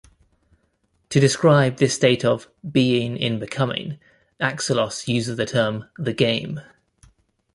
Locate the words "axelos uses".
4.39-5.37